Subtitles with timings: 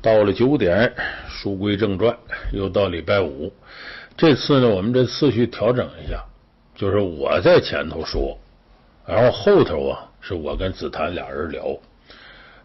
[0.00, 0.92] 到了九点，
[1.28, 2.16] 书归正传，
[2.52, 3.52] 又到礼拜五。
[4.16, 6.22] 这次呢，我们这次序调整一下，
[6.74, 8.38] 就是我在前头说，
[9.06, 11.76] 然后后头啊是我跟紫檀俩人聊。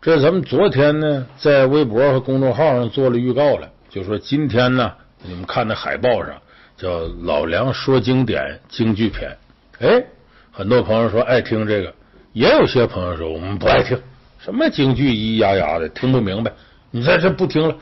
[0.02, 4.94] 这咱们昨天呢，在微博和公众号上做了预告了，就说今天呢，
[5.24, 6.42] 你们看那海报上
[6.80, 9.38] 叫“老梁说经典京剧篇”。
[9.80, 10.02] 哎，
[10.50, 11.94] 很多朋友说爱听这个，
[12.32, 14.02] 也有些朋友说我们不爱听，
[14.40, 16.54] 什么京剧咿咿呀呀的，听不明白。
[16.90, 17.76] 你在这不听了，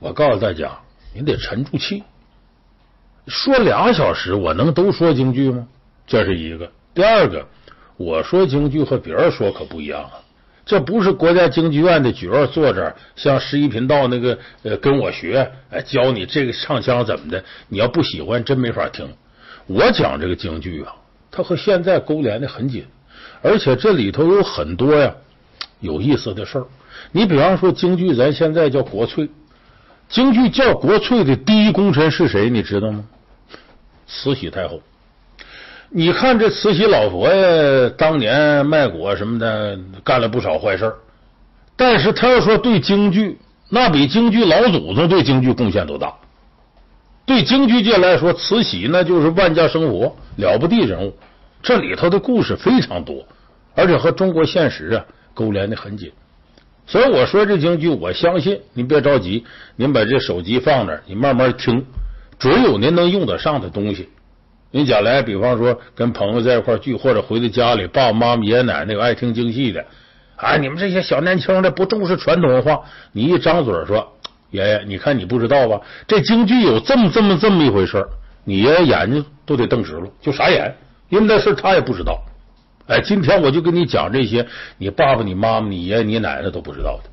[0.00, 0.70] 我告诉大家，
[1.14, 2.02] 你得沉住气。
[3.26, 5.68] 说两小时，我能都说京剧吗？
[6.06, 6.72] 这是一个。
[6.94, 7.46] 第二个，
[7.98, 10.12] 我说京剧和别人说可不一样啊。
[10.66, 17.42] 这不是国家京剧院的角儿坐这儿，像十一频道那个呃跟我学，哎教你这个唱腔怎么的。
[17.68, 19.08] 你要不喜欢，真没法听。
[19.68, 20.96] 我讲这个京剧啊，
[21.30, 22.84] 它和现在勾连的很紧，
[23.42, 25.14] 而且这里头有很多呀
[25.78, 26.66] 有意思的事儿。
[27.12, 29.30] 你比方说京剧，咱现在叫国粹。
[30.08, 32.50] 京剧叫国粹的第一功臣是谁？
[32.50, 33.04] 你知道吗？
[34.08, 34.82] 慈禧太后。
[35.90, 40.92] 你看这慈禧老佛爷当年卖国什么的，干了不少坏事
[41.76, 46.12] 但是他要说对京剧，那比京剧老祖宗对京剧贡献都大。
[47.24, 51.16] 对京剧界来说，慈禧那就是万家生活了不地人物。
[51.62, 53.26] 这里头的故事非常多，
[53.74, 56.12] 而且和中国现实啊勾连的很紧。
[56.86, 59.44] 所以我说这京剧，我相信您别着急，
[59.76, 61.84] 您把这手机放那，你慢慢听，
[62.38, 64.08] 准有您能用得上的东西。
[64.76, 69.82] 您将来比方说跟朋友在一块聚，或者回到家里，爸爸妈妈、爷爷奶奶有爱听京戏的，
[70.36, 72.82] 啊，你们这些小年轻的不重视传统文化，
[73.12, 74.06] 你一张嘴说，
[74.50, 75.80] 爷爷，你看你不知道吧？
[76.06, 78.06] 这京剧有这么这么这么一回事
[78.44, 80.76] 你爷爷眼睛都得瞪直了，就傻眼，
[81.08, 82.20] 因为那事他也不知道。
[82.86, 87.08] 哎，今天我就跟你讲这些，你爸爸、你妈妈、你爷爷、你奶奶都不知道的。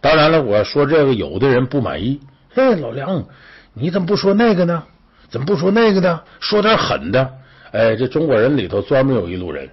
[0.00, 2.18] 当然了，我说这个，有的人不满意。
[2.54, 3.26] 哎，老梁，
[3.74, 4.84] 你怎么不说那个呢？
[5.28, 6.20] 怎么不说那个呢？
[6.40, 7.30] 说点狠的。
[7.72, 9.68] 哎，这中国人里头专门有一路人，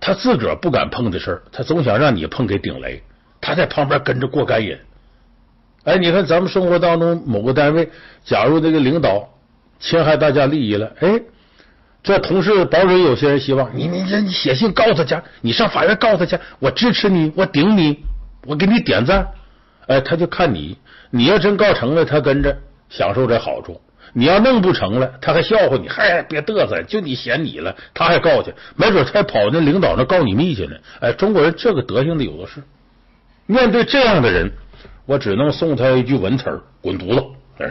[0.00, 3.02] 他自个儿不敢碰的事儿，他总想让你碰给顶雷，
[3.40, 4.78] 他在旁边跟着过干瘾。
[5.84, 7.90] 哎，你看咱们生活当中某个单位，
[8.24, 9.28] 假如这个领导
[9.80, 11.20] 侵害大家利益了，哎。
[12.06, 18.04] 这同事保准有些人希望你你你写信告他去，你上法院告他去，我支持你，我顶你，
[18.44, 19.26] 我给你点赞。
[19.86, 20.76] 哎，他就看你，
[21.08, 22.54] 你要真告成了，他跟着
[22.90, 23.80] 享受这好处；
[24.14, 30.76] 你要弄不成了，他还笑话你，嗨，别嘚瑟，就你嫌你了，他还告去，没准他跑那领导那告你密去呢。
[31.00, 32.62] 哎，中国人这个德行的有的是。
[33.46, 34.50] 面对这样的人，
[35.04, 37.24] 我只能送他一句文词儿：滚犊子！
[37.58, 37.66] 哎，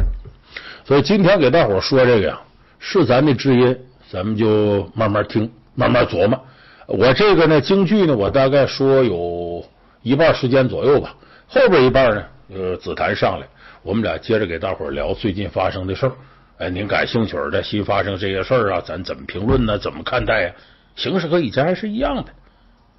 [0.86, 2.40] 所以今天给大伙说这个呀，
[2.78, 3.76] 是咱的知音。
[4.12, 6.40] 咱们就慢慢听，慢慢琢磨。
[6.86, 9.66] 我这个呢，京剧呢，我大概说有
[10.04, 11.16] 一半时间左右吧。
[11.48, 12.24] 后边一半呢，
[12.54, 13.48] 呃，紫檀上来，
[13.84, 16.14] 我们俩接着给大伙聊最近发生的事儿。
[16.58, 19.78] 哎，您感兴趣的新发生这些事儿啊，咱怎么评论呢？
[19.78, 20.52] 怎么看待呀？
[20.96, 22.32] 形式和以前还是一样的。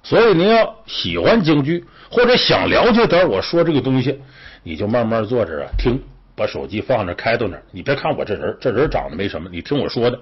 [0.03, 4.21] 所以您要喜欢京剧，或者想了解点我说这个东西，
[4.61, 5.99] 你就慢慢坐着啊听，
[6.35, 7.63] 把手机放那开到那儿。
[7.71, 10.19] 你别看我这人，这人长得没什么，你听我说的。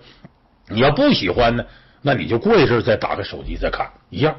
[0.70, 1.66] 你要不喜欢呢，
[2.02, 4.34] 那你就过一阵再打开手机再看一样。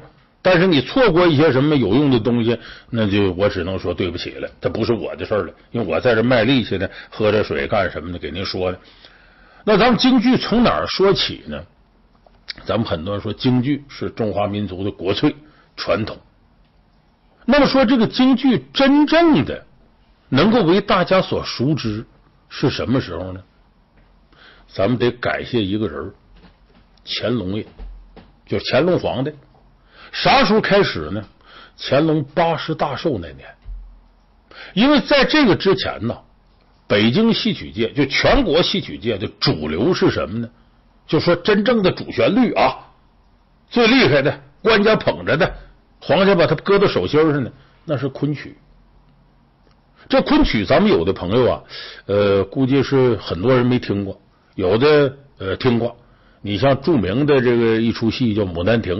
[0.45, 2.55] 但是你错过一些什么有用的东西，
[2.91, 8.79] 那就我只能说对不起了，这不是我的事了，因为我在这卖力气呢，喝着水干什么的，给您说的。
[9.63, 11.65] 那咱们京剧从哪儿说起呢？
[12.63, 15.35] 咱们很多人说京剧是中华民族的国粹
[15.75, 16.15] 传统。
[17.45, 19.65] 那么说这个京剧真正的
[20.29, 22.05] 能够为大家所熟知
[22.49, 23.41] 是什么时候呢？
[24.67, 26.13] 咱们得感谢一个人，
[27.03, 27.65] 乾隆爷，
[28.45, 29.31] 就乾隆皇帝。
[30.15, 31.25] 啥时候开始呢？
[31.77, 33.53] 乾隆八十大寿那年。
[34.73, 36.17] 因为在这个之前呢，
[36.87, 40.49] 北京戏曲界就全国戏曲界的主流是什么呢？
[41.05, 42.77] 就说真正的主旋律啊，
[43.69, 45.53] 最厉害的，官家捧着的，
[45.99, 47.51] 皇家把它搁到手心上呢，
[47.83, 48.57] 那是昆曲。
[50.07, 51.63] 这昆曲，咱们有的朋友啊，
[52.05, 54.21] 呃，估计是很多人没听过。
[54.55, 55.97] 有的呃听过，
[56.41, 58.99] 你像著名的这个一出戏叫《牡丹亭》，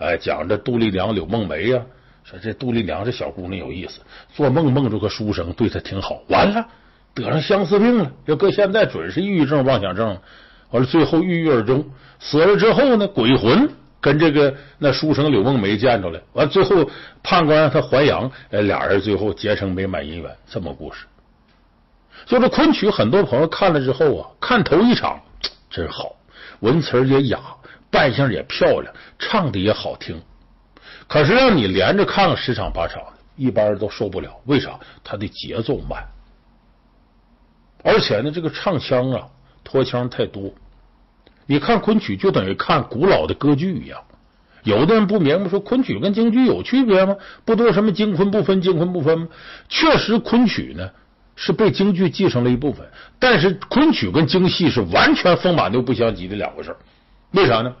[0.00, 1.80] 哎，讲这杜丽娘、柳梦梅呀。
[2.24, 4.00] 说这杜丽娘这小姑娘有意思，
[4.34, 6.66] 做梦梦着个书生对她挺好，完了
[7.14, 8.10] 得上相思病了。
[8.24, 10.18] 要搁现在准是抑郁症、妄想症。
[10.70, 11.84] 完了最后郁郁而终，
[12.18, 13.68] 死了之后呢，鬼魂
[14.00, 16.20] 跟这个那书生柳梦梅见着了。
[16.32, 16.88] 完最后
[17.22, 20.30] 判官让他还阳，哎，俩人最后结成美满姻缘。
[20.48, 21.06] 这么故事。
[22.26, 25.20] 就这昆曲，很多朋友看了之后啊，看头一场
[25.70, 26.14] 真好，
[26.60, 27.40] 文词也雅，
[27.90, 30.20] 扮相也漂亮，唱的也好听。
[31.08, 34.40] 可是让你连着看个十场八场的，一般人都受不了。
[34.46, 34.78] 为啥？
[35.02, 36.06] 他的节奏慢，
[37.82, 39.28] 而且呢，这个唱腔啊，
[39.64, 40.52] 拖腔太多。
[41.46, 44.00] 你看昆曲就等于看古老的歌剧一样。
[44.62, 47.16] 有的人不明白，说昆曲跟京剧有区别吗？
[47.44, 49.28] 不都什么京昆不分，京昆不分吗？
[49.68, 50.90] 确实，昆曲呢
[51.34, 52.86] 是被京剧继承了一部分，
[53.18, 56.76] 但是昆曲跟京戏是完全风马牛不相及的两回事。
[57.32, 57.74] 为啥呢？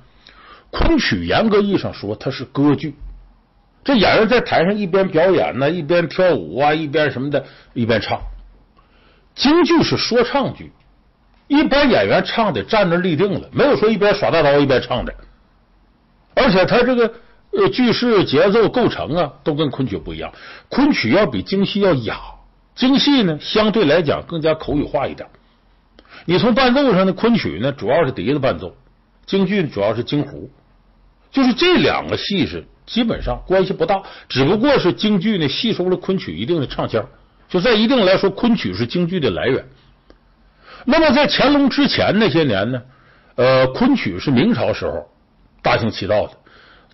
[0.70, 2.94] 昆曲严格意义上说，它是歌剧，
[3.82, 7.44] 这演员在台上一边表演呢，一边跳舞啊，一边什么的，
[7.74, 8.20] 一边唱。
[9.34, 10.70] 京剧是说唱剧，
[11.48, 15.12] 一般演员唱的站那立定了，没有说一边耍大刀一边唱的。
[16.34, 17.12] 而且他这个
[17.52, 20.32] 呃句式、节奏、构成啊，都跟昆曲不一样。
[20.68, 22.20] 昆曲要比京戏要雅，
[22.76, 25.28] 京戏呢相对来讲更加口语化一点。
[26.26, 28.76] 你从伴奏上呢，昆曲呢主要是笛子伴奏，
[29.26, 30.50] 京剧主要是京胡，
[31.30, 37.06] 就是这两个戏是基本上关系不大，只不过是京剧呢吸收了昆曲一定的唱腔，
[37.48, 39.64] 就在一定来说，昆曲是京剧的来源。
[40.84, 42.82] 那么在乾隆之前那些年呢，
[43.36, 45.06] 呃，昆曲是明朝时候。
[45.62, 46.32] 大行其道的，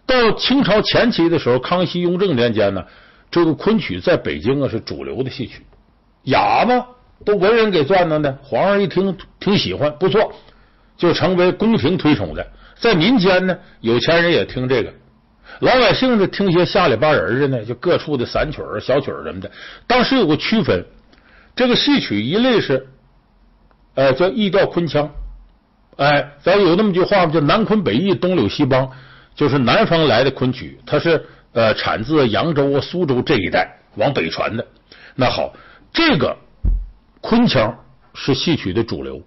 [0.07, 2.85] 到清朝前期的时候，康熙、雍正年间呢，
[3.31, 5.65] 这个昆曲在北京啊是主流的戏曲，
[6.25, 6.85] 哑巴
[7.25, 10.33] 都文人给赚的呢，皇上一听挺喜欢，不错，
[10.97, 12.47] 就成为宫廷推崇的。
[12.75, 14.93] 在民间呢，有钱人也听这个，
[15.61, 19.51] 老百姓呢听些下里巴人的呢，就各处的散曲儿、小曲儿什么的。
[19.87, 20.85] 当时有个区分，
[21.55, 22.87] 这个戏曲一类是，
[23.95, 25.11] 呃，叫异调昆腔。
[25.97, 27.33] 哎，咱有那么句话吗？
[27.33, 28.91] 叫南昆北弋，东柳西梆，
[29.35, 34.67] 就是南方来的昆曲，它是呃产自扬州、苏州这一带往北传的。
[35.15, 35.55] 那好，
[35.95, 36.37] 这个
[37.23, 37.75] 昆腔
[38.13, 39.23] 是戏曲的主流。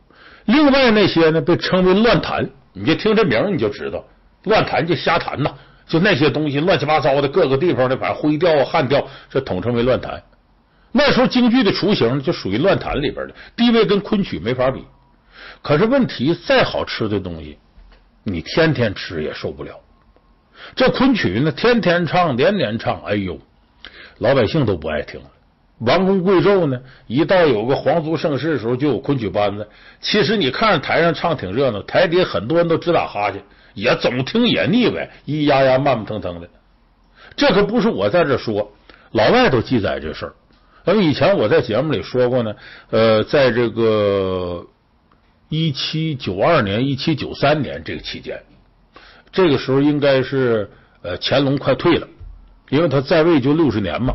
[0.50, 2.50] 另外那些呢，被称为乱弹。
[2.74, 4.04] 你就听这名你就知道，
[4.46, 5.52] 乱弹就瞎弹呐，
[5.88, 10.24] 就那些东西乱七八糟的，各个地方的反正灰调啊、汉调，这统称为乱弹。
[10.92, 14.84] 那时候京剧的雏形就属于乱弹里边的，地位跟昆曲没法比。
[15.62, 17.60] 可是问题，再好吃的东西，
[18.24, 19.80] 你天天吃也受不了。
[20.76, 23.40] 这昆曲呢，天天唱，年年唱，哎呦，
[24.18, 25.28] 老百姓都不爱听了。
[25.80, 29.68] 王公贵胄呢，一到有个皇族盛世的时候，就有昆曲班子。
[30.02, 33.44] 其实你看着台上唱挺热闹，台底下很多人都直打哈欠，
[33.74, 36.50] 也总听也腻歪，咿呀呀，慢慢腾腾的。
[37.36, 38.72] 这可不是我在这说，
[39.12, 40.34] 老外都记载这事儿。
[40.86, 42.56] 咱们以前我在节目里说过呢，
[42.90, 44.66] 呃，在这个。
[45.52, 48.40] 一七九二年、一七九三年这个期间，
[49.32, 50.70] 这个时候应该是
[51.02, 52.08] 呃乾隆快退了，
[52.70, 54.14] 因为他在位就六十年嘛，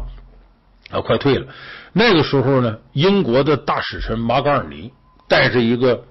[0.90, 1.46] 啊快退了。
[1.92, 4.92] 那个时候呢，英国的大使臣马戛尔尼
[5.28, 6.02] 带着一个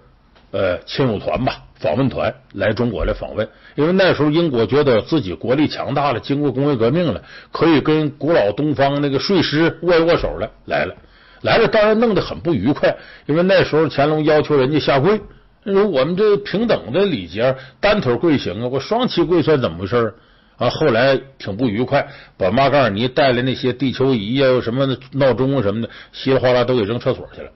[0.52, 7.22] 呃亲友团吧，访问团来中国来访问，因为那时候英国觉得自己国力强大了，经过工业革命了，
[7.52, 10.96] 可以跟古老东方那个睡狮握一握手了，来了。
[11.42, 15.20] 来了，当然弄得很不愉快，因为那时候乾隆要求人家下跪，
[15.66, 20.16] 说我们这平等的礼节，单腿跪行啊，我双膝跪算怎么回事
[20.58, 20.70] 啊？
[20.70, 22.08] 后来挺不愉快，
[22.38, 27.52] 把马格尔尼带来那些地球仪啊、什么闹钟啊什么的，稀里哗啦都给扔厕所去了。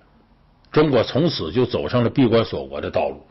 [0.71, 3.25] 中国从此就走上了闭关锁国的道路，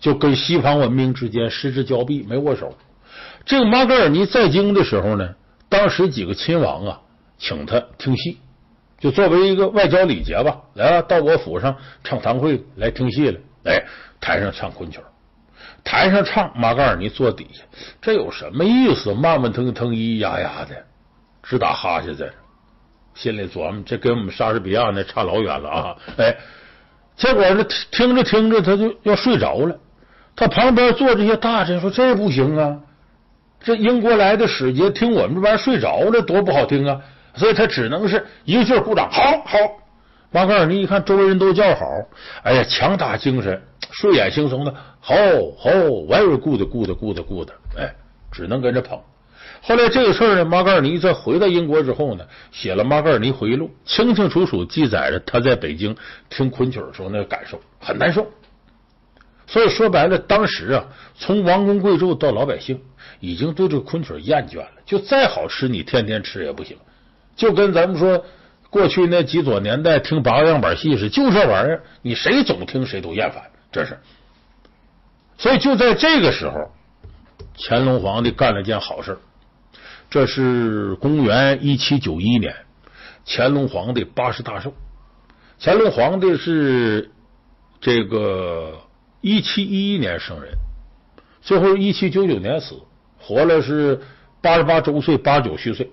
[0.00, 2.76] 就跟西方文明之间失之交臂，没握手。
[3.44, 5.34] 这个马格尔尼在京的时候呢，
[5.68, 7.00] 当时几个亲王啊，
[7.38, 8.38] 请他听戏。
[8.98, 13.40] 就作为一个外交礼节吧，来了到我府上唱堂会来听戏了。
[13.64, 13.82] 哎，
[14.20, 15.00] 台上唱昆曲，
[15.84, 17.62] 台上唱马格尔尼坐底下，
[18.00, 19.12] 这有什么意思？
[19.14, 20.76] 慢慢腾腾，咿咿呀呀的，
[21.42, 22.30] 直打哈欠在，
[23.14, 25.96] 心里琢磨，这跟我们莎士比亚那差老远了啊！
[26.16, 26.36] 哎，
[27.16, 29.76] 结果呢，听着听着他就要睡着了。
[30.34, 32.78] 他旁边坐这些大臣说：“这不行啊，
[33.60, 37.00] 这英国来的使节听我们这玩意睡着了，多不好听啊！”
[37.36, 39.58] 所以他只能是一个劲鼓掌，好好。
[40.30, 41.84] 马格尔尼一看周围人都叫好，
[42.42, 43.62] 哎呀，强打精神，
[43.92, 45.14] 睡眼惺忪的，好
[45.56, 47.94] 好，very good，good，good，good，哎，
[48.32, 48.98] 只能跟着捧。
[49.60, 55.94] 后来这个事儿呢，马格尔尼在回到英国之后呢，写了《马格尔尼回忆录》，清清楚楚记载着他在北京
[56.30, 58.26] 听昆曲的时候那个感受，很难受。
[59.46, 62.80] 所以说白了，当时啊，从王公贵胄到老百姓，
[63.20, 66.76] 已经对这个昆曲厌倦了，就再好吃，你天天吃也不行。
[67.36, 68.24] 就跟咱们说，
[68.70, 73.98] 过去那几左年代听八个样板戏似的，就这玩意儿，你谁总听谁都厌烦，这是。
[75.38, 76.70] 所以就在这个时候，
[77.58, 79.18] 乾隆皇帝干了件好事。
[80.08, 82.54] 这是公元一七九一年，
[83.26, 84.74] 乾隆皇帝八十大寿。
[85.58, 87.10] 乾隆皇帝是
[87.80, 88.82] 这个
[89.20, 90.52] 一七一一年生人，
[91.40, 92.80] 最后一七九九年死，
[93.18, 94.00] 活了是
[94.42, 95.90] 八十八周岁，八九虚岁。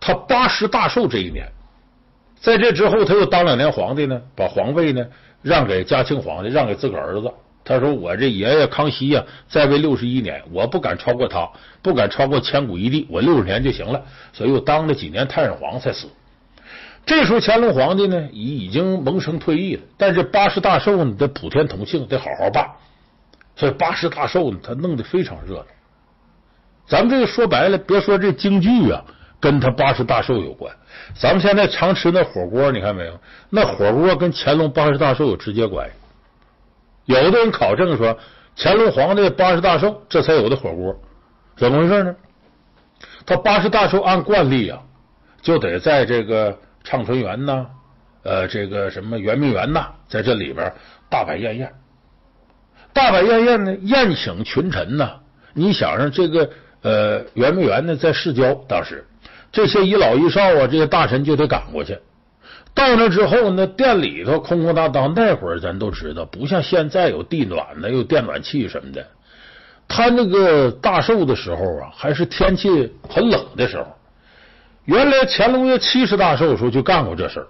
[0.00, 1.50] 他八十大寿这一年，
[2.38, 5.06] 在这之后他又当两年皇帝呢，把皇位呢
[5.46, 7.32] 让给嘉庆皇帝，让给自个儿子。
[7.64, 11.48] 他说：“我这爷爷康熙呀，在位六十一年，我不敢超过他，
[11.82, 14.02] 不敢超过千古一帝，我六十年就行了。
[14.32, 16.08] 所以又当了几年太上皇才死。
[17.04, 22.68] 这时候乾隆皇帝呢，已已经萌生退役了，但是八十大寿呢，得普天同庆，得好好办。
[23.54, 25.66] 所以八十大寿呢，他弄得非常热闹。
[26.88, 29.04] 咱们这个说白了，别说这京剧啊，
[29.40, 30.74] 跟他八十大寿有关。
[31.14, 33.20] 咱们现在常吃那火锅，你看没有？
[33.50, 35.94] 那火锅跟乾隆八十大寿有直接关系。”
[37.06, 38.18] 有的人考证说，
[38.56, 40.98] 乾隆皇帝八十大寿，这才有的火锅，
[41.56, 42.16] 怎么回事呢？
[43.24, 44.80] 他八十大寿按惯例啊，
[45.40, 47.66] 就得在这个畅春园呐，
[48.24, 50.72] 呃，这个什么圆明园呐，在这里边
[51.08, 51.72] 大摆宴宴，
[52.92, 55.20] 大摆宴宴呢，宴请群臣呐。
[55.54, 56.50] 你想想这个
[56.82, 59.06] 呃圆明园呢，在市郊，当时
[59.52, 61.98] 这些一老一少啊，这些大臣就得赶过去。
[62.74, 65.12] 到那之后，那店里头空空荡荡。
[65.16, 69.06] 那会儿咱都知道，不像现在有地暖呢，有电暖气什么的。
[69.88, 73.86] 他那个大寿的时候啊，还是天气很冷的时候。
[74.84, 77.46] 原来乾隆爷七十大寿的时候就干过这事，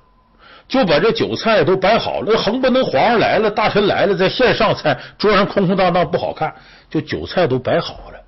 [0.68, 2.38] 就把这酒菜都摆好了。
[2.38, 6.54] 横不能皇上来了，大臣来了，在线上菜，桌上空空荡荡不好看，
[6.88, 8.20] 就酒菜都摆好了，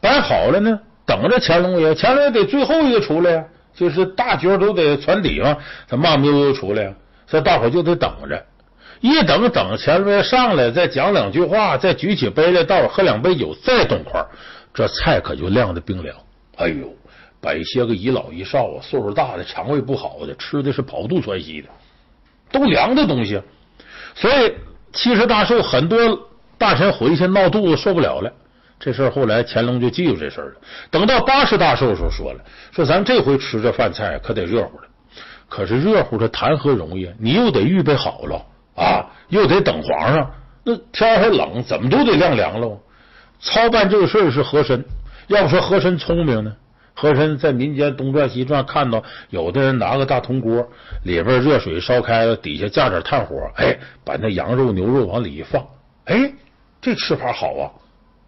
[0.00, 0.80] 摆好了呢，
[1.10, 1.94] 等着乾隆爷。
[1.94, 3.44] 乾隆爷得最后一个出来呀。
[3.72, 5.56] 就是大角都得传底嘛，
[5.88, 6.92] 他慢慢悠悠出来，
[7.26, 8.44] 所以大伙就得等着，
[9.00, 14.22] 一等等乾隆爷上来，再讲两句话，再举起杯来，倒喝两杯酒，再动筷，
[14.74, 16.14] 这菜可就晾的冰凉。
[16.56, 16.92] 哎呦，
[17.40, 21.68] 摆些个一老一少啊，岁数大的、肠胃不好的，吃的是跑肚窜稀的，
[22.50, 23.40] 都凉的东西。
[24.16, 24.52] 所以
[24.92, 25.96] 七十大寿，很多
[26.58, 28.30] 大臣回去闹肚子受不了了。
[28.80, 30.54] 这事儿后来乾隆就记住这事儿了。
[30.90, 32.40] 等到八十大寿的时候，说了
[32.72, 34.84] 说咱这回吃这饭菜可得热乎了。
[35.48, 37.12] 可是热乎的谈何容易？
[37.18, 40.30] 你又得预备好了啊，又得等皇上。
[40.64, 42.80] 那天还冷，怎么都得晾凉了。
[43.40, 44.84] 操办这个事儿是和珅。
[45.28, 46.52] 要不说和珅聪明呢？
[46.92, 50.68] 和珅在民间东转西转，看到有的人拿个大铜锅，
[51.04, 55.64] 里边热水烧开了，底下架点炭火，哎，把那羊肉、牛肉往里一放，
[56.04, 56.32] 哎，
[56.80, 57.70] 这吃法好啊。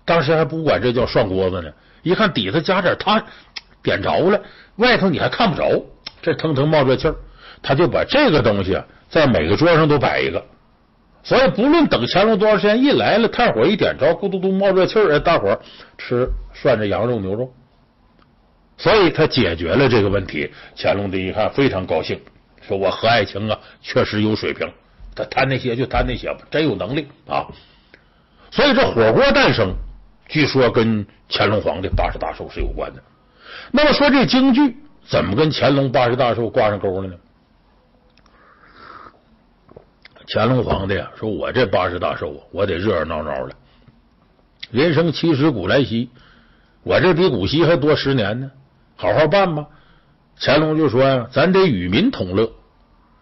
[0.05, 1.71] 当时还不管这叫涮锅子呢，
[2.03, 3.25] 一看底下加点炭，
[3.83, 4.41] 点着了，
[4.77, 5.85] 外头你还看不着，
[6.21, 7.15] 这腾腾冒热气儿，
[7.63, 8.77] 他就把这个东西
[9.09, 10.45] 在每个桌上都摆一个，
[11.23, 15.61] 所以不论等乾隆多长时间，一来了炭火一点着，咕嘟嘟冒热气儿，大伙儿
[15.97, 17.53] 吃涮着羊肉牛肉，
[18.77, 20.53] 所以他解决了这个问题。
[20.77, 22.21] 乾隆帝一看非常高兴，
[22.61, 24.69] 说我何爱卿啊，确实有水平，
[25.15, 27.47] 他贪那些就贪那些吧，真有能力啊，
[28.51, 29.73] 所以这火锅诞生。
[30.33, 33.03] 据说跟乾隆皇帝八十大寿是有关的。
[33.71, 34.75] 那么说这京剧
[35.07, 37.15] 怎么跟乾隆八十大寿挂上钩了呢？
[40.27, 43.55] 乾隆皇帝啊，说我这八十大寿啊，我得热热闹闹的。
[44.71, 46.09] 人生七十古来稀，
[46.83, 48.51] 我这比古稀还多十年呢，
[48.97, 49.67] 好好办吧。
[50.41, 52.51] 乾隆就说呀，咱得与民同乐，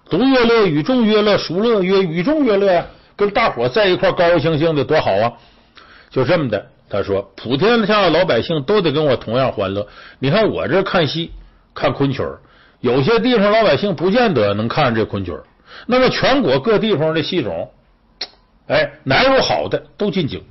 [0.09, 2.87] 独乐乐，与众乐乐，孰乐曰与众乐乐呀？
[3.17, 5.33] 跟大伙在一块高高兴兴的多好啊！
[6.09, 6.71] 就这么的。
[6.91, 9.87] 他说：“普天下的老百姓都得跟我同样欢乐。
[10.19, 11.31] 你看我这看戏
[11.73, 12.25] 看昆曲，
[12.81, 15.33] 有些地方老百姓不见得能看这昆曲。
[15.87, 17.71] 那么全国各地方的戏种，
[18.67, 20.43] 哎，哪有好的都进京。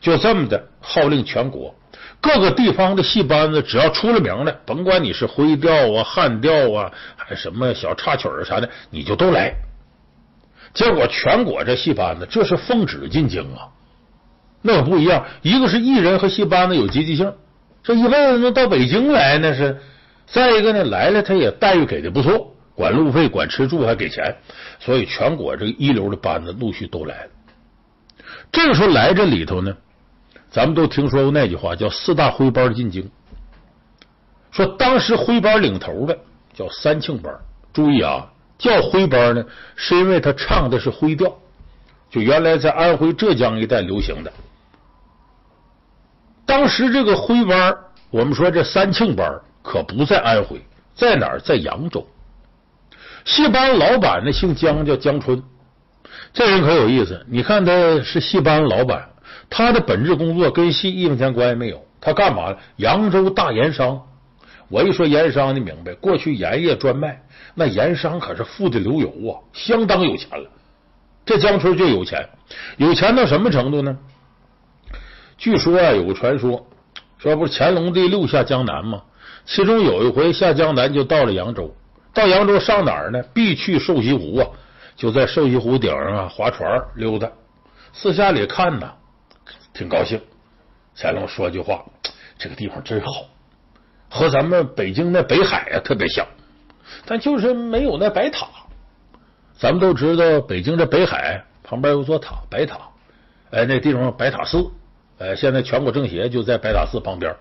[0.00, 1.74] 就这么的号令全国
[2.20, 9.52] 各个地方的戏班子，只要出了名的，甭管你是徽调啊、汉调啊，还什么小插曲啊啥的，你就都来。
[10.74, 13.66] 结果全国这戏班子，这是奉旨进京啊。”
[14.62, 17.32] 那可不一样，一个是艺人和戏班子有积极性，
[17.82, 19.74] 这一辈子能到北京来那是；
[20.26, 24.36] 再一个呢，来了他也待遇给的不错，管路费、管吃住还给钱，
[24.78, 27.30] 所以全国这个一流的班子陆续都来了。
[28.52, 29.76] 这个时候来这里头呢，
[30.48, 33.10] 咱们都听说过那句话，叫四大徽班进京。
[34.52, 36.16] 说当时徽班领头的
[36.54, 37.34] 叫三庆班，
[37.72, 41.34] 注意啊，叫徽班呢，是因为他唱的是徽调，
[42.10, 44.32] 就原来在安徽、浙江一带流行的。
[46.44, 47.74] 当时这个徽班，
[48.10, 50.60] 我们说这三庆班可不在安徽，
[50.94, 51.40] 在哪儿？
[51.40, 52.06] 在扬州。
[53.24, 55.42] 戏班老板呢姓江，叫江春。
[56.32, 59.08] 这人可有意思，你看他是戏班老板，
[59.48, 61.84] 他的本质工作跟戏一分钱关系没有。
[62.00, 62.56] 他干嘛？
[62.76, 64.02] 扬州大盐商。
[64.68, 65.94] 我一说盐商，你明白？
[65.94, 67.22] 过去盐业专卖，
[67.54, 70.50] 那盐商可是富的流油啊，相当有钱了。
[71.24, 72.28] 这江春就有钱，
[72.78, 73.96] 有钱到什么程度呢？
[75.42, 76.64] 据说啊，有个传说，
[77.18, 79.02] 说不是乾隆帝六下江南吗？
[79.44, 81.74] 其中有一回下江南就到了扬州，
[82.14, 83.20] 到扬州上哪儿呢？
[83.34, 84.46] 必去瘦西湖啊，
[84.94, 87.28] 就在瘦西湖顶上啊划船溜达，
[87.92, 88.88] 四下里看呢，
[89.74, 90.20] 挺高兴。
[90.96, 91.84] 乾隆说句话
[92.38, 93.26] ：“这个地方真好，
[94.08, 96.24] 和咱们北京那北海啊特别像，
[97.04, 98.46] 但就是没有那白塔。
[99.58, 102.78] 咱们都知道，北京这北海旁边有座塔，白塔。
[103.50, 104.70] 哎，那地方白塔寺，
[105.22, 107.32] 呃，现在全国政协就在白塔寺旁边。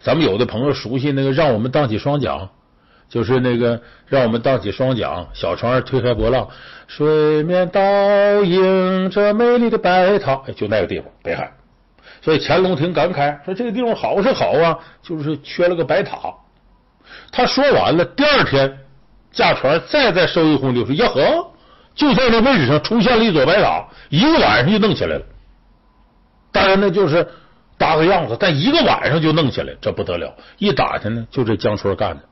[0.00, 2.48] 咱们有的朋友熟悉那个，让我们荡起双桨，
[3.08, 6.46] 就是那个让我们荡起双桨，小船推开波浪，
[6.86, 7.80] 水面倒
[8.44, 11.50] 映着美丽的白塔，就那个地方，北海。”
[12.22, 16.32] 所以乾隆挺感慨，说这个地方好是好啊，就是缺了个白塔。
[17.32, 18.78] 他说完了，第二天
[19.32, 21.50] 驾船再在收益湖里说：“呀呵，
[21.96, 25.24] 就在那位置上出现了一座白塔，一个晚上就弄起来了。
[26.64, 27.28] 当然那就是
[27.76, 30.34] 搭个样子，但一个晚上就弄起来，这不得了！
[30.56, 32.22] 一打听呢，就这江春干的，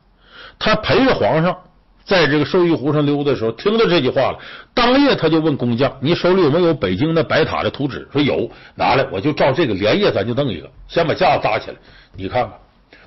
[0.58, 1.54] 他陪着皇上。”
[2.02, 4.38] 在这个寿玉湖上溜的时候，听到这句话了。
[4.72, 10.70] 当夜他就问工匠：“你手里有没有北京的白塔的图纸？”说有，拿来，我就照这个连夜咱就弄一个。
[10.88, 11.76] 先把架子搭起来，
[12.16, 12.52] 你看看，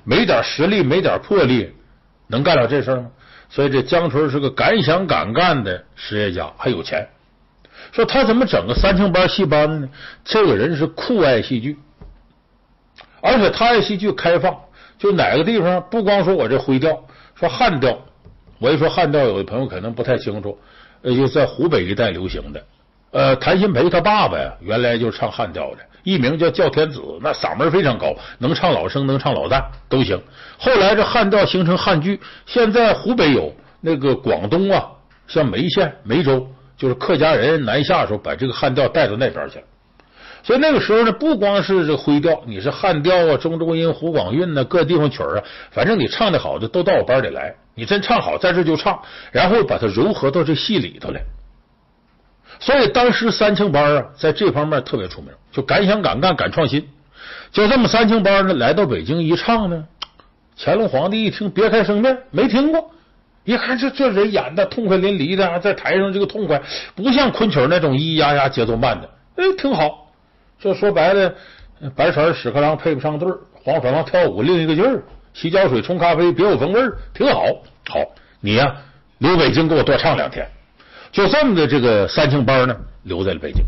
[0.04, 1.74] 没点实力，没点魄力，
[2.28, 3.06] 能干了这事吗？
[3.50, 7.08] 所以这江春是个敢想敢干的实业家，还有钱。
[7.96, 9.88] 说他怎么整个三清班戏班子呢？
[10.22, 11.78] 这个人是酷爱戏剧，
[13.22, 14.54] 而且他爱戏剧开放，
[14.98, 17.98] 就哪个地方不光说我这徽调，说汉调。
[18.58, 20.58] 我一说汉调，有的朋友可能不太清楚，
[21.00, 22.62] 呃，就在湖北一带流行的。
[23.12, 30.20] 呃，谭鑫培他爸爸呀，原来就唱汉调的，艺名叫叫天子，那嗓门非常高，能唱老生，能唱老旦都行。
[30.58, 34.86] 后来这汉调形成汉剧，现在湖北有，那个广东啊，
[35.26, 36.46] 像梅县、梅州，
[36.76, 39.64] 就是客家人南下的时候，把这个汉调带到那边去了。
[40.42, 45.42] 所以那个时候呢，不光是这徽调，你是汉调啊、中州音、湖广韵呢，各地方曲啊，
[45.72, 47.54] 反正你唱的好的都到我班里来。
[47.74, 51.20] 你真唱好，在这就唱，然后把它糅合到这戏里头来。
[52.60, 56.88] 所以当时三清班啊，在这方面特别出名，就敢想敢干、敢创新。
[57.50, 59.84] 就这么三清班呢，来到北京一唱呢，
[60.56, 62.92] 乾隆皇帝一听，别开生面，没听过。
[63.46, 66.60] 一看这这人演的痛快淋漓的，在台上这个痛快，
[66.94, 70.12] 不像昆曲那种咿咿呀呀节奏慢的，哎，挺好。
[70.60, 71.32] 这说白了，
[71.94, 75.02] 白船屎壳郎配不上对儿，黄鼠狼跳舞另一个劲儿。
[75.32, 77.44] 洗脚水冲咖啡别有风味儿，挺好。
[77.88, 78.00] 好，
[78.40, 78.74] 你呀
[79.18, 80.44] 留北京给我多唱两天。
[81.12, 83.62] 就这么的这个三庆班呢，留在了北京。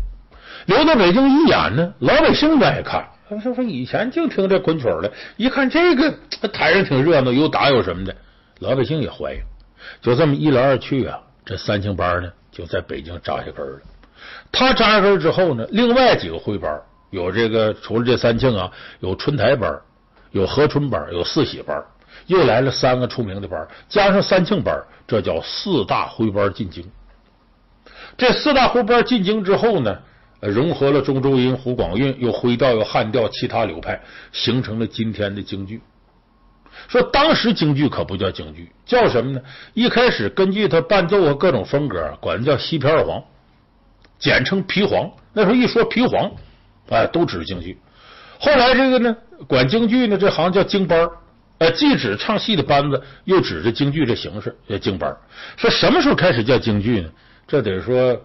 [0.65, 3.07] 留在北京一演呢，老百姓不爱看。
[3.29, 6.11] 他说说以前净听这昆曲的，一看这个
[6.51, 8.13] 台上挺热闹，有打有什么的，
[8.59, 9.39] 老百姓也欢迎。
[10.01, 13.79] 就这么一来二去啊，这三清班呢就在北京扎下根了。
[14.51, 19.79] 他扎下根之后呢，另外几个徽班有这个，除了这三庆啊，有春台班。
[20.31, 21.83] 有和春班，有四喜班，
[22.27, 26.85] 又来了三个出名的班，加上三庆班，这叫四大徽班进京。
[28.15, 29.97] 这四大徽班进京之后呢，
[30.39, 33.99] 融合了中州音、湖广韵，又徽调又汉调，其他流派，
[34.31, 35.81] 形成了今天的京剧。
[36.87, 39.41] 说当时京剧可不叫京剧，叫什么呢？
[39.73, 43.23] 一开始根据他伴奏和各种风格，管叫西皮二黄，
[44.17, 45.11] 简称皮黄。
[45.33, 46.31] 那时候一说皮黄，
[46.89, 47.77] 哎，都指京剧。
[48.39, 49.15] 后来这个呢，
[49.47, 51.11] 管京剧呢这行叫京班儿，
[51.59, 55.15] 呃，既指唱戏的班子，又指着京剧这形式叫京班。
[55.57, 57.09] 说什么时候开始叫京剧呢？
[57.47, 58.19] 这得说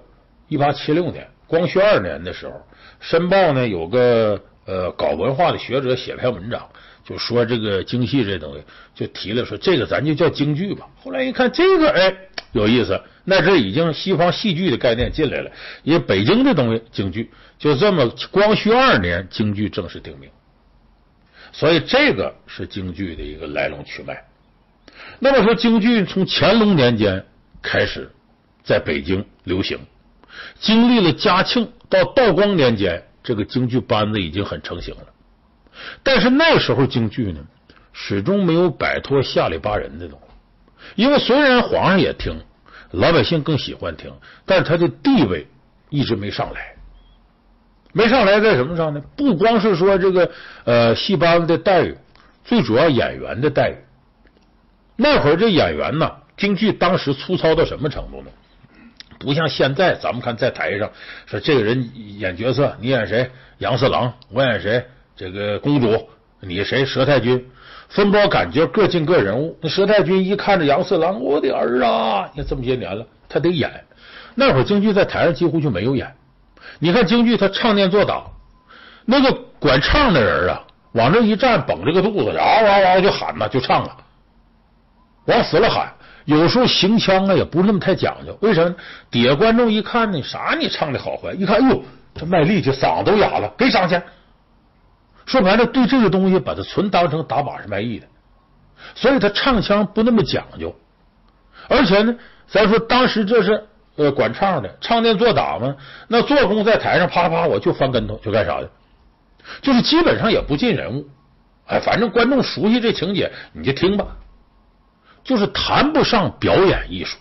[0.49, 2.53] 一八七六年，光绪二年的时候，
[3.01, 6.69] 《申报》呢有个呃搞文化的学者写了篇文章，
[7.05, 8.63] 就说这个京戏这东西，
[8.95, 10.87] 就提了说这个咱就叫京剧吧。
[10.97, 12.17] 后来一看这个哎
[12.53, 15.51] 有意思，那这已经西方戏剧的概念进来了，
[15.83, 17.31] 因为北京这东西京剧。
[17.57, 20.29] 就这么，光绪二年，京剧正式定名，
[21.53, 24.23] 所以这个是京剧的一个来龙去脉。
[25.19, 27.25] 那么说，京剧从乾隆年间
[27.63, 28.11] 开始
[28.65, 29.79] 在北京流行，
[30.59, 35.07] 经历了嘉庆到道光年间，这个京剧班子已经很成型了。
[36.03, 37.41] 但是那时候京剧呢，
[37.93, 42.41] 始终没有摆脱下里巴人的东西，因为虽然皇上也听，
[42.91, 44.13] 老百姓更喜欢听，
[44.45, 45.47] 但是他的地位
[45.91, 46.75] 一直没上来。
[47.93, 49.01] 没上来在什么上呢？
[49.17, 50.31] 不光是说这个
[50.65, 51.97] 呃戏班子的待遇，
[52.45, 53.77] 最主要演员的待遇。
[54.97, 58.31] 那会儿这演员呢，京剧当时粗糙到什么程度呢？
[59.21, 60.91] 不像现在，咱们看在台上
[61.27, 63.31] 说这个人演角色，你演谁？
[63.59, 64.85] 杨四郎，我演谁？
[65.17, 66.09] 这个公主，
[66.41, 66.85] 你谁？
[66.85, 67.45] 佘太君，
[67.89, 69.57] 分包感觉，各尽各人物。
[69.61, 72.29] 那佘太君一看着杨四郎，我的儿啊！
[72.35, 73.71] 你看这么些年了，他得演。
[74.35, 76.13] 那会儿京剧在台上几乎就没有演。
[76.81, 78.25] 你看京剧，他唱念做打，
[79.05, 80.61] 那个管唱的人啊，
[80.93, 83.97] 往那一站，绷着个肚子，嗷嗷嗷就喊呐，就唱了，
[85.27, 85.93] 往死了喊。
[86.25, 88.37] 有时候行腔啊，也不是那么太讲究。
[88.41, 88.75] 为什么？
[89.13, 91.33] 底下观众一看呢，啥你唱的好坏？
[91.35, 91.81] 一看，哎呦，
[92.15, 94.03] 这卖力气，嗓子都哑了，给赏钱。
[95.27, 98.07] 说白了，对这个东西，把它纯当成打靶是卖艺的，
[98.95, 100.75] 所以他唱腔不那么讲究。
[101.69, 105.77] 而且呢，咱说当时这是呃管唱的，唱念做打嘛，
[106.09, 108.71] 那做工在台上啪啪，我就翻跟头，就干啥的，
[109.63, 111.09] 就是基本上也不进人物。
[111.67, 114.19] 哎，反正观众熟悉这情节，你就听吧。
[115.23, 117.17] 就是谈不上表演艺术，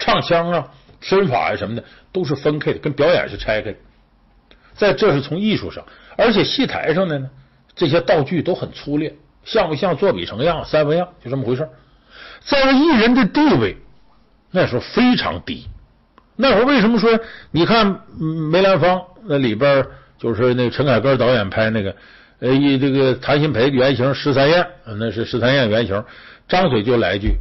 [0.00, 0.68] 唱腔啊、
[1.00, 3.78] 身法呀什么的都是分开的，跟表演是拆开的。
[4.74, 5.84] 在这是从艺术上，
[6.16, 7.30] 而且戏台上的呢，
[7.74, 11.68] 这些道具都很粗劣，像不像作比成样、三分样，就这么回事。
[12.40, 13.76] 在艺人的地位
[14.50, 15.66] 那时候非常低。
[16.36, 17.20] 那会儿为什么说
[17.50, 18.00] 你看
[18.50, 19.84] 梅兰芳那里边
[20.18, 21.94] 就是那陈凯歌导演拍那个
[22.38, 24.66] 呃，一这个谭鑫培原型十三燕，
[24.98, 26.02] 那是十三燕原型。
[26.48, 27.34] 张嘴就来一句：“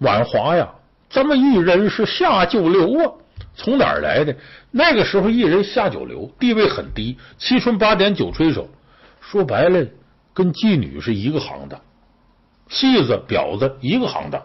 [0.00, 0.68] 婉华呀，
[1.10, 3.12] 这么艺人是下九流啊，
[3.56, 4.36] 从哪儿来的？
[4.70, 8.68] 那个时候艺人下九流，地位很低，七春八点九吹手，
[9.20, 9.84] 说白了
[10.34, 11.80] 跟妓女是一个行当，
[12.68, 14.42] 戏子婊子一个行当。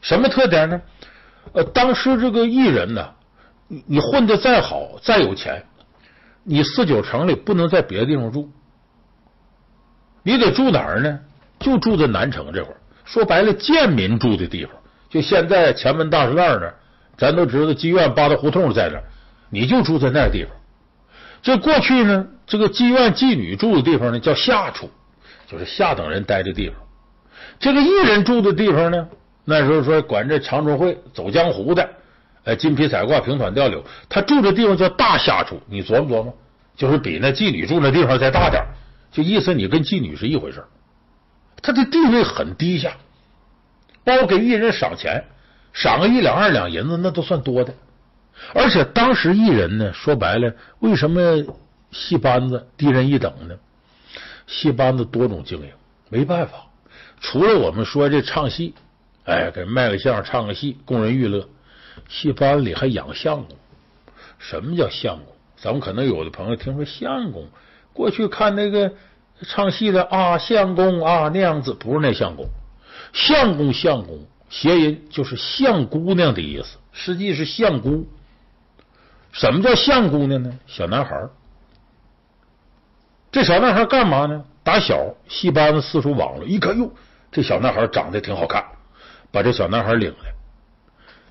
[0.00, 0.80] 什么特点呢？
[1.52, 3.10] 呃，当时这个艺人呢，
[3.66, 5.64] 你你混的再好再有钱，
[6.44, 8.48] 你四九城里不能在别的地方住，
[10.22, 11.18] 你得住哪儿呢？
[11.58, 14.74] 就住在南城这块儿。”说白了，贱民住的地方，
[15.08, 16.74] 就现在前门大栅栏那儿，
[17.18, 19.02] 咱都知道妓院八大胡同在这儿，
[19.50, 20.52] 你就住在那地方。
[21.42, 24.90] 这过去呢，这个妓院妓女住的地方呢，叫下处，
[25.46, 26.78] 就是下等人待的地方。
[27.58, 29.08] 这个艺人住的地方呢，
[29.44, 31.88] 那时候说管这长春会走江湖的，
[32.44, 35.60] 哎，金皮彩褂、平团吊柳，他住的地方叫大下处。
[35.68, 36.34] 你琢磨琢磨，
[36.76, 38.64] 就是比那妓女住那地方再大点
[39.10, 40.64] 就意思你跟妓女是一回事
[41.60, 42.92] 他的地位很低下，
[44.04, 45.24] 包给艺人赏钱，
[45.72, 47.74] 赏个一两二两银子那都算多的。
[48.54, 51.44] 而且当时艺人呢，说白了，为什么
[51.90, 53.56] 戏班子低人一等呢？
[54.46, 55.70] 戏班子多种经营，
[56.08, 56.66] 没办法。
[57.20, 58.74] 除了我们说这唱戏，
[59.24, 61.48] 哎，给卖个相、唱个戏，供人娱乐，
[62.08, 63.56] 戏班里还养相公。
[64.38, 65.34] 什么叫相公？
[65.56, 67.48] 咱们可能有的朋友听说相公，
[67.92, 68.92] 过去看那个。
[69.46, 72.48] 唱戏的啊，相公啊，那样子不是那相公，
[73.12, 78.08] 相公相公谐音就是相姑娘的意思，实际是相姑。
[79.32, 80.58] 什么叫相姑娘呢？
[80.66, 81.28] 小男孩
[83.30, 84.44] 这小男孩干嘛呢？
[84.64, 86.92] 打小戏班子四处网络，一看哟，
[87.30, 88.64] 这小男孩长得挺好看，
[89.30, 90.32] 把这小男孩领来。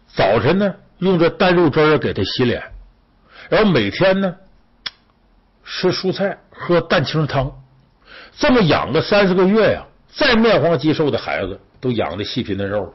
[0.08, 2.64] 早晨呢，用这淡肉汁给他洗脸，
[3.50, 4.36] 然后每天呢
[5.64, 7.52] 吃蔬菜，喝蛋清汤。
[8.40, 12.94] 这么养个三四个月呀，再面黄肌瘦的孩子都养的细皮嫩肉，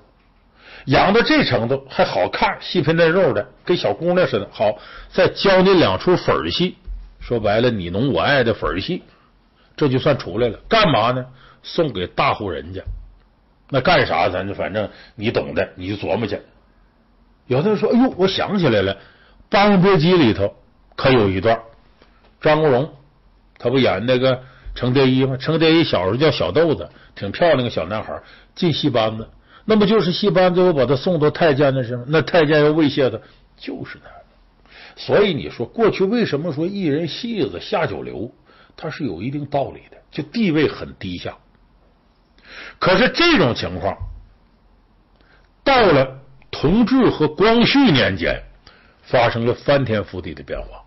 [0.87, 4.49] 养到这程度还好看，细皮嫩肉的跟小姑娘似的。
[4.51, 4.79] 好，
[5.11, 6.77] 再教你两出粉戏，
[7.21, 9.03] 说白了你侬我爱的粉戏，
[9.77, 10.59] 这就算出来了。
[10.69, 11.27] 干嘛呢？
[11.63, 12.83] 送给大户人家。
[13.71, 14.29] 那干啥？
[14.29, 16.41] 咱就反正你懂的，你就琢磨去。
[17.47, 18.95] 有的人说：“哎呦，我想起来了，
[19.49, 20.55] 《霸王别姬》里头
[20.97, 21.61] 可有一段，
[22.41, 22.93] 张国荣
[23.59, 24.43] 他不演那个。
[24.75, 25.37] 程蝶衣吗？
[25.37, 28.19] 程蝶衣小时候叫小豆子，挺漂亮个小男孩，
[28.55, 29.29] 进戏班子，
[29.64, 32.05] 那不就是戏班子又把他送到太监那是吗？
[32.09, 33.18] 那太监要猥亵他，
[33.57, 34.11] 就是那。
[34.96, 38.31] 所以你说过去为什么说艺人戏子下九流？
[38.77, 41.37] 他是有一定道理的，就地位很低下。
[42.79, 43.96] 可是这种情况
[45.62, 46.18] 到了
[46.51, 48.42] 同治和光绪年间，
[49.03, 50.83] 发生了翻天覆地的变化。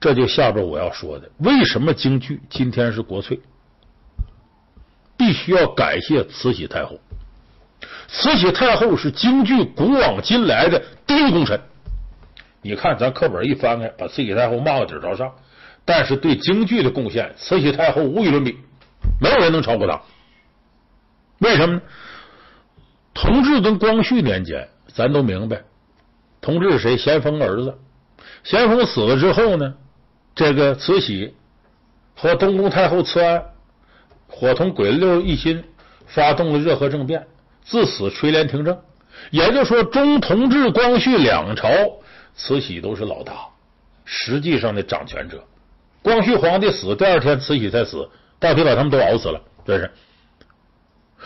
[0.00, 3.40] 这就下边我要说的，为什么京剧今天是国粹？
[5.16, 6.98] 必须要感谢慈禧太后。
[8.08, 11.60] 慈禧太后是京剧古往今来的第一功臣。
[12.62, 15.32] 你看，咱课本一翻开，把慈禧太后骂个底朝上，
[15.84, 18.58] 但是对京剧的贡献，慈禧太后无与伦比，
[19.20, 20.00] 没有人能超过她。
[21.38, 21.82] 为什么呢？
[23.14, 25.62] 同治跟光绪年间，咱都明白，
[26.40, 26.96] 同治是谁？
[26.96, 27.78] 咸丰儿子。
[28.42, 29.74] 咸丰死了之后呢？
[30.34, 31.34] 这个慈禧
[32.14, 33.42] 和东宫太后慈安，
[34.28, 35.64] 伙同鬼六一心，
[36.06, 37.26] 发动了热河政变，
[37.66, 38.78] 自此垂帘听政。
[39.30, 41.68] 也就是说，中同治、光绪两朝，
[42.34, 43.34] 慈禧都是老大，
[44.04, 45.42] 实际上的掌权者。
[46.02, 49.90] 光绪皇帝死第二天，慈禧才死，到底把他们都熬死了，这是。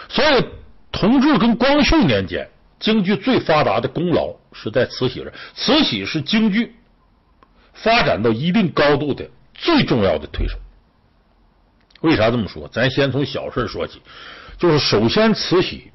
[0.08, 0.44] 所以，
[0.90, 2.48] 同治跟光绪年间
[2.78, 6.74] 京剧最发达的功劳是在慈禧这，慈禧是京剧
[7.74, 10.56] 发展到一定高度的最重要的推手。
[12.00, 12.66] 为啥这么说？
[12.68, 14.00] 咱先从小事说起，
[14.56, 15.90] 就是首先慈禧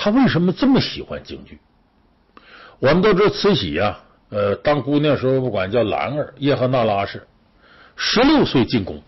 [0.00, 1.58] 他为什么这么喜欢京剧？
[2.78, 7.26] 我们都知道慈禧呀，呃，当姑娘时候不管叫兰儿，叶赫那拉氏，
[7.96, 9.02] 十六岁进宫，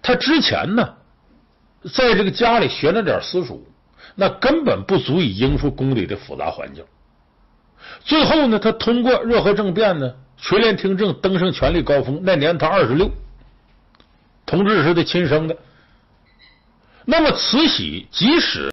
[0.00, 0.94] 她之前呢，
[1.92, 3.66] 在这个家里学了点私塾。
[4.14, 6.84] 那根本不足以应付宫里的复杂环境。
[8.04, 12.20] 最后呢，他通过热河政变呢，垂帘听政，登上权力高峰。
[12.22, 13.10] 那年他二十六，
[14.46, 15.56] 同治是他亲生的。
[17.04, 18.66] 那么慈禧即使。